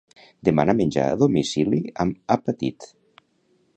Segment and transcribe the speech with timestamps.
[0.47, 2.89] Demana menjar a domicili amb Appatit.